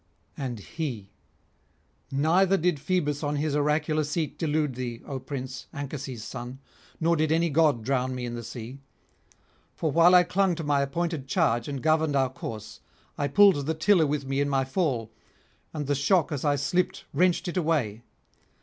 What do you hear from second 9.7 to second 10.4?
For while I